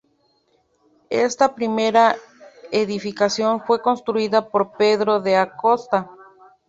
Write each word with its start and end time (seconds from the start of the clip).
Esta 1.11 1.53
primera 1.53 2.15
edificación 2.71 3.61
fue 3.61 3.83
construida 3.83 4.49
por 4.49 4.71
Pedro 4.75 5.19
de 5.19 5.35
Acosta. 5.35 6.09